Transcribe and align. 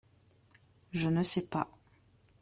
Je 0.93 1.09
ne 1.09 1.21
sais 1.21 1.45
pas… 1.47 1.69